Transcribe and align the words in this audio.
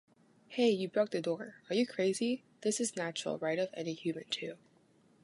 hey, 0.47 0.71
you 0.71 0.89
broke 0.89 1.11
the 1.11 1.21
door. 1.21 1.61
are 1.69 1.75
you 1.75 1.85
crazy? 1.85 2.43
this 2.61 2.79
is 2.79 2.95
natural 2.95 3.37
right 3.37 3.59
of 3.59 3.69
any 3.77 3.93
human 3.93 4.25
to 4.31 4.55